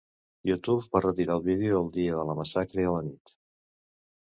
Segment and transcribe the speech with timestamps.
[0.49, 3.37] YouTube va retirar el vídeo el dia de la massacre a la nit.